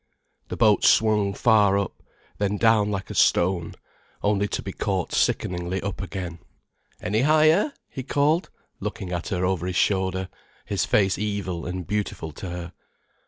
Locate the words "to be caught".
4.47-5.13